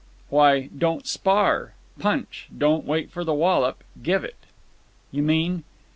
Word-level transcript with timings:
"Why, 0.29 0.67
don't 0.75 1.05
spar. 1.05 1.75
Punch! 1.99 2.47
Don't 2.57 2.85
wait 2.85 3.11
for 3.11 3.23
the 3.23 3.35
wallop. 3.35 3.83
Give 4.01 4.23
it." 4.23 4.45
"You 5.11 5.21
mean?" 5.21 5.63